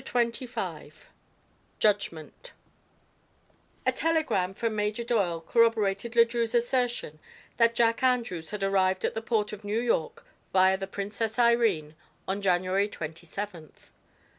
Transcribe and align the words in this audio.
CHAPTER 0.03 0.47
XXV 0.47 0.93
JUDGMENT 1.77 2.53
A 3.85 3.91
telegram 3.91 4.51
from 4.55 4.75
Major 4.75 5.03
Doyle 5.03 5.41
corroborated 5.41 6.15
Le 6.15 6.25
Drieux's 6.25 6.55
assertion 6.55 7.19
that 7.57 7.75
Jack 7.75 8.01
Andrews 8.01 8.49
had 8.49 8.63
arrived 8.63 9.05
at 9.05 9.13
the 9.13 9.21
port 9.21 9.53
of 9.53 9.63
New 9.63 9.79
York 9.79 10.25
via 10.53 10.75
the 10.75 10.87
Princess 10.87 11.37
Irene 11.37 11.93
on 12.27 12.41
January 12.41 12.87
twenty 12.87 13.27
seventh. 13.27 13.91